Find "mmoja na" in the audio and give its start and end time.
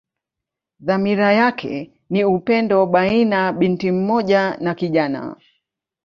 3.91-4.75